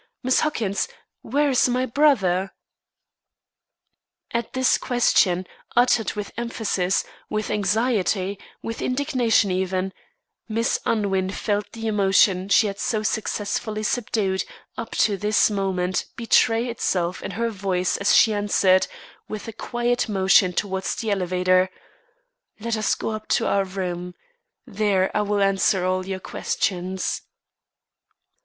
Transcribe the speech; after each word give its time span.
Miss 0.23 0.39
Huckins, 0.39 0.87
where 1.21 1.51
is 1.51 1.69
my 1.69 1.85
brother?" 1.85 2.55
At 4.31 4.53
this 4.53 4.79
question, 4.79 5.45
uttered 5.75 6.13
with 6.13 6.31
emphasis, 6.37 7.03
with 7.29 7.51
anxiety 7.51 8.39
with 8.63 8.81
indignation 8.81 9.51
even 9.51 9.93
Miss 10.49 10.79
Unwin 10.87 11.29
felt 11.29 11.71
the 11.71 11.85
emotion 11.85 12.49
she 12.49 12.65
had 12.65 12.79
so 12.79 13.03
successfully 13.03 13.83
subdued 13.83 14.43
up 14.75 14.89
to 15.05 15.17
this 15.17 15.51
moment, 15.51 16.05
betray 16.15 16.67
itself 16.67 17.21
in 17.21 17.29
her 17.37 17.51
voice 17.51 17.95
as 17.97 18.15
she 18.15 18.33
answered, 18.33 18.87
with 19.29 19.47
a 19.47 19.53
quiet 19.53 20.09
motion 20.09 20.51
towards 20.51 20.95
the 20.95 21.11
elevator: 21.11 21.69
"Let 22.59 22.75
us 22.75 22.95
go 22.95 23.11
up 23.11 23.27
to 23.37 23.45
our 23.45 23.65
room. 23.65 24.15
There 24.65 25.15
I 25.15 25.21
will 25.21 25.43
answer 25.43 25.85
all 25.85 26.07
your 26.07 26.19
questions." 26.19 27.21